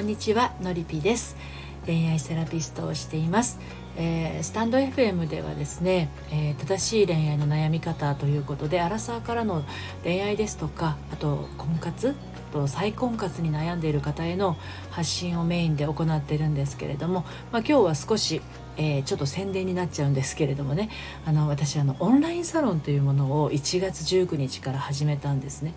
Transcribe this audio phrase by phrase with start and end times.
[0.00, 1.36] こんにちはのりぴです
[1.84, 3.58] 恋愛セラピストをしています、
[3.98, 9.62] えースタンド FM ではですね、えー正しい恋愛の悩み方ということでアラサーからの
[10.02, 12.14] 恋愛ですとかあと婚活
[12.50, 14.56] と再婚活に悩んでいる方への
[14.90, 18.40] 発信をメインで行っているんですけれども、まあ、今日は少し、
[18.78, 20.88] えーちょっと宣伝になっちゃうんですけれどもね
[21.26, 25.74] あの私あのオンラインサロンというものを1月19日から始めたんですね。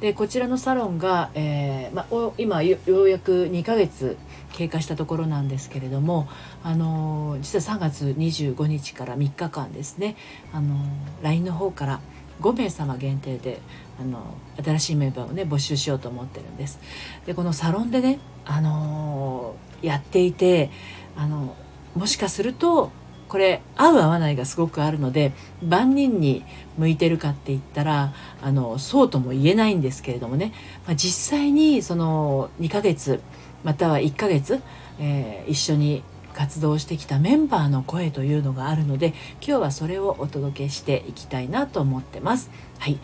[0.00, 4.16] でこちらのサロンが、えーまあ、今ようやく2ヶ月
[4.52, 6.28] 経過したところなんですけれども、
[6.62, 10.16] あのー実は3月25日から3日間ですね、
[10.52, 10.78] あのー
[11.22, 12.00] LINE の方から
[12.40, 13.60] 5名様限定で、
[14.00, 16.78] あのー新しいメンバーをね募集しようと思ってるんです。
[17.26, 20.70] でこのサロンでね、あのやっていて、
[21.16, 21.56] あの
[21.96, 22.92] もしかすると
[23.28, 25.32] これ合う合わないがすごくあるので
[25.62, 26.44] 万人に
[26.78, 30.52] 向いてるかって言ったらあのそうとも言えないんですけれどもね、
[30.86, 33.20] まあ、実際にその2ヶ月
[33.64, 34.62] または1ヶ月、
[34.98, 36.02] えー一緒に
[36.34, 39.08] 活動してきたメンバーの声というのがあるので
[39.40, 42.50] 今日はそれをお届けしていきたいなと思ってます。
[42.78, 42.98] はい、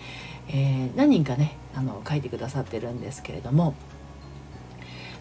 [0.48, 3.74] えー何人かねあの書いてくださってるんですけれども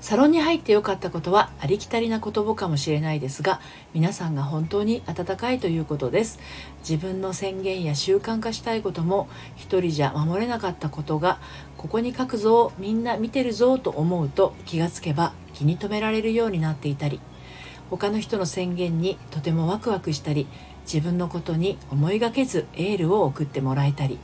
[0.04, 3.62] サロンに入ってよかったことはありきたりな言葉かもしれないですが
[3.94, 6.40] 皆さんが本当に温かいということです。
[6.82, 11.40] 自分の宣言や習慣化したいことも一人じゃ守れなかったことが
[11.78, 17.22] ここに書くぞみんな見てるぞと思うと気がつけば気に留められるようになっていたり
[17.90, 20.48] 他の人の宣言にとてもワクワクしたり
[20.84, 24.20] 自分のことに思いがけずエールを送ってもらえたり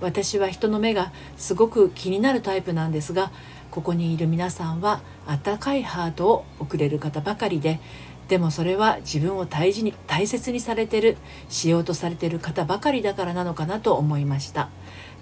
[0.00, 3.30] 私は人の目がすごく気になるタイプなんですが
[3.70, 7.80] ここにいる皆さんは温かいハートを送れる方ばかりで
[8.28, 11.16] でもそれは自分を大事に大切にされてる
[11.48, 14.70] しようとされてる方ばかりだからなのかなと思いました。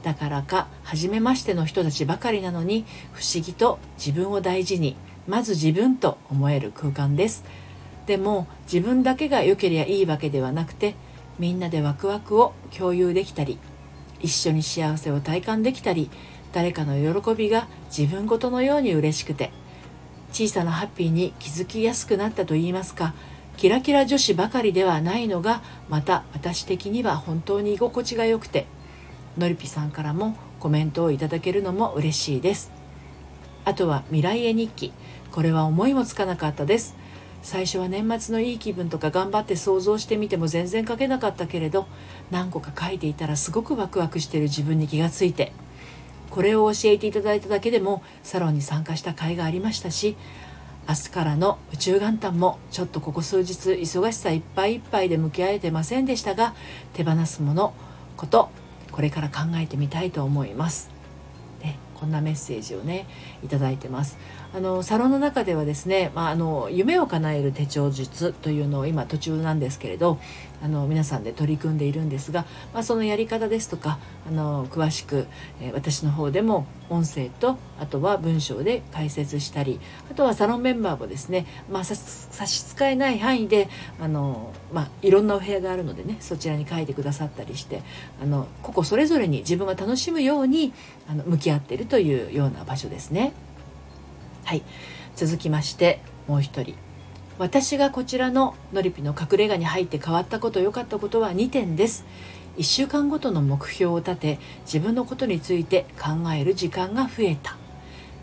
[0.02, 4.94] だからか初めましての人たちばかりなのに不思議と自分を大事に
[5.26, 7.44] まず自分と思える空間です。
[8.06, 10.94] でも自分だけが良ければいいわけではなくて
[11.38, 13.58] みんなでワクワクを共有できたり
[14.20, 16.10] 一緒に幸せを体感できたり
[16.52, 19.50] 誰かの喜びが自分ごとのように嬉しくて
[20.32, 23.14] 小さなハッピーに気づきやすくなったと言いますか
[23.56, 28.66] キラキラ女子ばかりではないのがまた私的には本当に居心地が良くて
[29.36, 32.72] のりぴさんからもコメントをいただけるのも嬉しいです。
[33.64, 34.92] あとは未来へ日記。
[35.30, 36.96] これは思いもつかなかったです。
[37.42, 41.86] 最初は年末のいい気分とか頑張って想像してみても全然書けなかったけれど
[42.30, 45.52] 何個か書いていたらすごくワクワクしてる自分に気がついて
[46.30, 50.16] これを教えていただいただけでもサロンに参加した甲斐がありましたし
[50.88, 56.54] 明日からの宇宙元旦もちょっとここ数日忙しさいっぱいいっぱいで向き合えてませんでしたが
[56.94, 57.74] 手放すもの
[58.16, 58.50] こと
[58.90, 60.97] これから考えてみたいと思います。
[61.98, 63.06] こんなメッセージをね
[63.44, 64.18] いただいてます。
[64.54, 70.18] あのサロンの中ではですね、まあ、あの夢を叶える手帳術というのを今途中なんですけれど
[70.62, 75.26] あの皆さんで取り組んでいるんですが、まあ、そのやり方ですとかあの詳しく、
[75.60, 79.80] え私の方でも音声とあとは文章で解説したり
[80.10, 81.94] あとはサロンメンバーもですね、まあ、差
[82.46, 83.68] し支えない範囲で
[84.00, 87.82] あの、まあ、いろんなお部屋があるのでねそちらに書いてくださったりして
[88.22, 90.72] あの個々それぞれに自分が楽しむように
[91.08, 93.32] あの向き合っているというような場所ですね。
[94.44, 94.62] はい
[95.14, 96.74] 続きましてもう一人
[97.38, 102.04] 私がこちらののりぴの隠れ家に入って変わったこと良かったことは2点です。
[102.56, 107.56] 1週間ごとの目標を立て自分のことについて考える時間が増えた。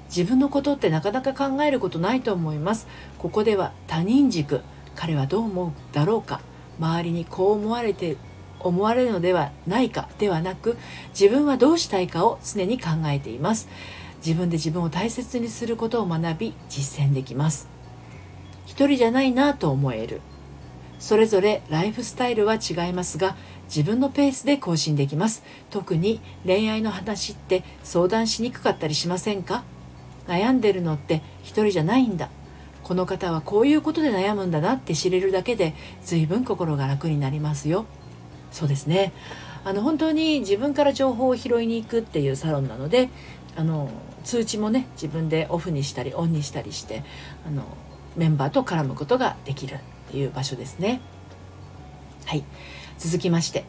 [0.10, 2.88] 自分のことってなかなか考えることないと思います。
[3.18, 4.60] ここでは他人軸
[4.96, 6.42] 彼はどう思うだろうか。
[6.78, 8.18] 周りにこう思われて
[8.60, 10.76] 思われるのではないかではなく
[11.18, 13.70] 自分はどうしたいかを常に考えています。
[14.18, 17.75] 自分で自分を大切にすることを学び実践できます。
[18.76, 20.20] 一人じゃないなと思える。
[21.00, 23.38] それぞれライフスタイルは違いますが
[23.68, 25.44] 自分のペースで更新できます。
[25.70, 29.64] 特に恋愛の話って相談しにくかったりしませんか？
[30.28, 32.30] 悩んでるのって一人じゃないんだ。
[32.84, 35.74] この方はこういうことで悩むんだなって知れるだけで
[36.04, 37.86] 随分心が楽になりますよ。
[38.52, 39.14] そうですね。
[39.64, 43.08] あの本当に自分から情報を拾いに行くっていうサロンなので
[43.56, 43.90] あの
[44.26, 47.04] 通知もね自分でオフにしたりオンにしたりして
[47.48, 47.64] あの
[48.16, 49.78] メンバーと絡むことができるっ
[50.12, 51.02] ていう場所ですね。
[52.26, 52.44] はい。
[52.98, 53.66] 続きまして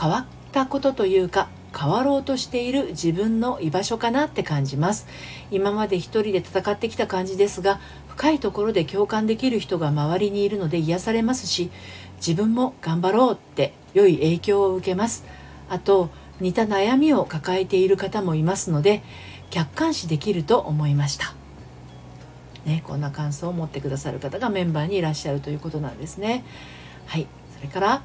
[0.00, 1.48] 変わったことというか
[1.78, 5.06] 変わろうとしている自分の居場所かなって感じます。
[5.50, 11.70] 今まで一人で戦ってきた感じですが深いところで共感できる人が周りにいるので癒されますし
[12.16, 15.24] 自分も頑張ろうって良い影響を受けます。
[15.68, 16.10] あと
[16.40, 19.02] 似た悩みを抱えている方もいますので
[19.50, 21.41] 客観視できると思いました。
[22.64, 26.44] ね、こんな感想を持ってくださる方がメンバーにいらっしゃるということなんですね。
[27.06, 27.26] はい。
[27.56, 28.02] それから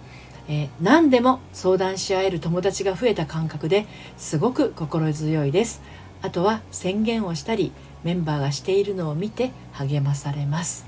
[0.49, 3.85] えー、何でも相談し合える友達が増えた感覚で
[4.17, 5.81] すごく心強いです。
[6.21, 7.71] あとは宣言をしたり
[8.03, 10.85] メンバーがしているのを見て励まされます。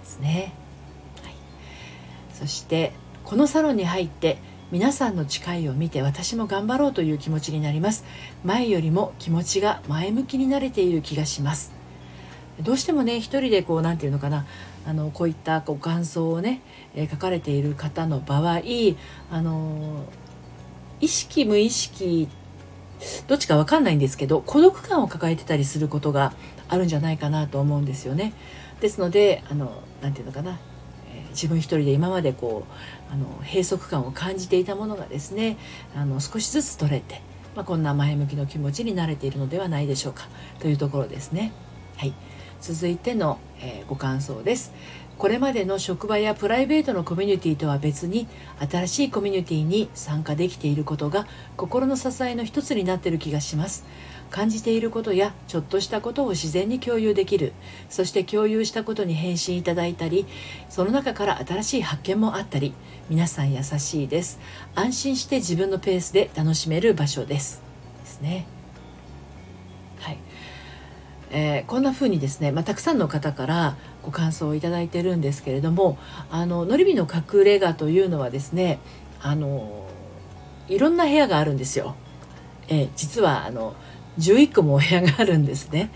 [0.00, 0.52] ですね、
[1.22, 1.34] はい、
[2.32, 2.92] そして
[3.24, 4.38] このサロンに入って
[4.70, 8.04] 皆さんの誓いを見て私も頑張ろうという気持ちになります。
[8.44, 11.72] 前よりも気持ちが前向きになれている気がします。
[12.60, 14.46] どうしてもね一人でこう何て言うのかな
[14.86, 16.60] あのこういったこう感想をね、
[16.94, 18.62] えー、書かれている方の場合
[19.30, 20.04] あの
[21.00, 22.28] 意識無意識
[23.26, 26.32] どっちか分かんないんですけど孤独感を抱えてたりすることが
[26.68, 28.32] あるんじゃないかなと思うんですよね。
[28.80, 30.58] ですのであのなて言うのかな、
[31.12, 35.56] え、自分一人で今までこうあの閉塞感を感じていたものがですね
[35.94, 37.20] あの少しずつ取れて、
[37.54, 40.28] まあ、こんな前向きの気持ちに慣れているのではないでしょうか
[40.60, 41.52] というところですね。
[41.96, 42.14] はい
[42.64, 44.72] 続いての、えー、ご感想です。
[45.18, 48.26] これまでの職場やプライベートのコミュニティとは別に
[48.58, 51.26] 新しいコミュニティに参加できていることが
[51.58, 53.84] 心の支えの一つになっている気がします。
[54.30, 57.52] 感じていることやちょっとしたことを自然に共有できる。
[57.90, 60.26] そして共有したことに返信いただいたり
[60.70, 62.72] その中から新しい発見もあったり
[63.10, 64.40] 皆さん優しいです。
[64.74, 67.62] 安心して自分のペースで楽しめる場所です。
[68.00, 68.46] ですね。
[71.36, 75.98] えー、こんな風にですね、まあ、たくさんの方からご感想をいただいてるんですけれども
[76.30, 78.78] あののりびの隠れ家というのはですね
[79.20, 79.88] あの
[80.68, 81.96] いろんな部屋があるんですよ。
[82.68, 83.74] えー、実はあの
[84.18, 85.90] 11個もお部屋があるんですね。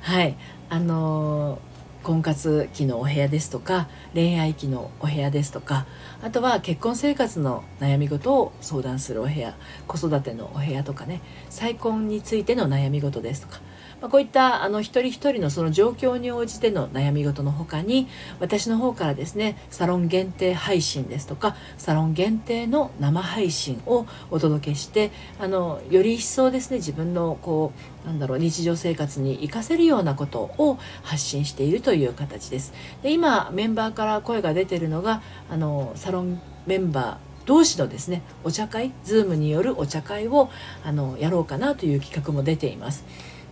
[0.00, 0.36] はい
[0.68, 1.60] あの
[2.02, 5.86] 婚活期のお部屋ですとか恋愛期のお部屋ですとか
[6.22, 9.54] あとは結婚生活の悩み事を相談するお部屋
[9.86, 13.60] 子育てのお部屋とかね再婚についての悩み事ですとか
[14.02, 18.08] まあ、こういったあの一人一人のその状況に応じての悩み事の他に
[18.40, 32.72] 私の方からですねサロン限定配信ですとかサロン限定の生配信をお届けしてあのより一層ですね自分のこうなんだろう日常生活に活かせるようなことを発信しているという形です。
[33.02, 40.50] で今メンバーから声が出てるのがあのサロンメンバー同士のですねお茶会 Zoom によるお茶会を
[40.84, 43.04] あのやろうかなという企画も出ています。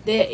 [0.04, 0.30] で、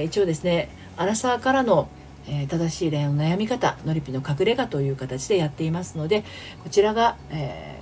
[0.00, 1.88] えー、一応ですねアラサーからの、
[2.26, 6.24] えー、正しい恋愛の悩み方のりぴの隠れ家という形でやっていますので
[6.62, 7.81] こちらが、えー、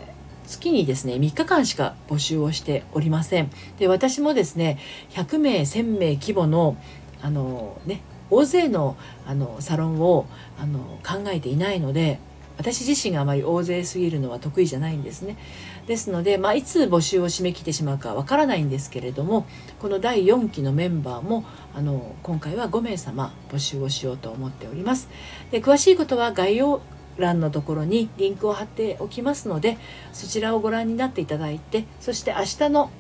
[0.50, 4.78] 月にですね3日間しか募集をしておりませんで私もですね
[5.10, 6.76] 100名1000名規模の
[7.22, 10.26] あのね大勢のあのサロンを
[10.58, 12.18] あの考えていないので
[12.60, 15.38] 私自身があまり大勢すぎるのは得意じゃないんですね。
[15.86, 19.46] ですので、まあ、いつ募集を締め切ってしまうかわからないんですけれども
[19.78, 21.44] この第4期のメンバーも
[21.74, 25.08] あの今回は5名様募集をしようと思っております。
[25.50, 26.82] で詳しいことは概要
[27.20, 29.78] 欄のところにリンクを貼っておきますので
[30.12, 32.90] そちらをご覧になっていただいてそして明日の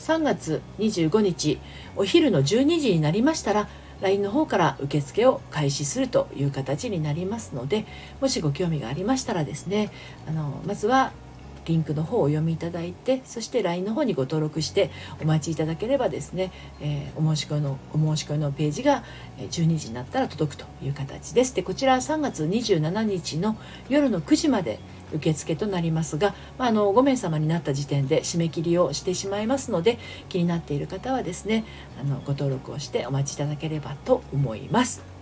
[0.00, 1.60] 3月25日
[1.96, 3.68] お昼の12時になりましたら
[4.00, 7.84] LINE の方から受付を開始するという形になりますので
[8.20, 9.90] もしご興味がありましたらですね
[10.26, 11.12] あのまずは
[11.70, 14.90] リンクの方をお読みいただいてそして LINE の方にご登録して
[15.22, 16.50] お待ちいただければですね、
[16.80, 19.04] えー、お申し込みのお申し込みのページが
[19.38, 23.56] 12時になったら届くという形ですでこちら3月27日の
[23.88, 24.80] 夜の9時まで
[25.14, 31.64] 受付となりますが、まあ、あの5名様になった時点で締め切りをしてしまいますので気になっている方はですね
[32.00, 35.19] あのご登録をしてお待ちいただければと思います。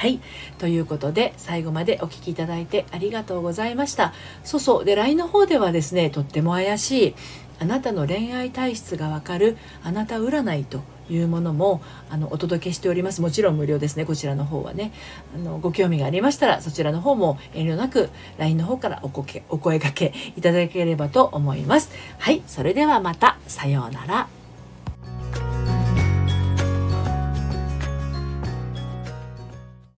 [0.00, 0.18] はい。
[0.56, 4.14] ということで、最後までお聴きいただいてありがとうございました。
[4.44, 4.84] そうそう。
[4.86, 7.14] で、LINE の方ではですね、とっても怪しい、
[7.58, 10.80] あなたの恋愛体質がわかる、あなた占いと
[11.10, 13.20] いうものもあのお届けしております。
[13.20, 14.06] もちろん無料ですね。
[14.06, 14.92] こちらの方はね。
[15.34, 21.90] あのご興味がありましたらそちらの方も遠慮なく LINE の方からおこけお声掛けいただければと思います。
[22.18, 22.42] はい。
[22.46, 23.36] それではまた。
[23.46, 24.39] さようなら。